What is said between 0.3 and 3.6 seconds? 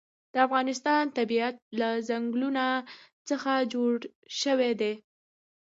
د افغانستان طبیعت له ځنګلونه څخه